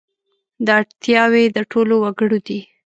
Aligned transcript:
دا 0.65 0.73
اړتیاوې 0.81 1.43
د 1.55 1.57
ټولو 1.71 1.93
وګړو 2.03 2.37
دي. 2.47 2.59